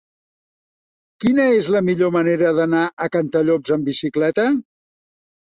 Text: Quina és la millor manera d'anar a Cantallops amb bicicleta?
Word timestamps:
Quina 1.23 1.45
és 1.57 1.69
la 1.75 1.81
millor 1.89 2.13
manera 2.15 2.55
d'anar 2.61 2.81
a 3.07 3.11
Cantallops 3.17 3.77
amb 3.79 3.93
bicicleta? 3.93 4.49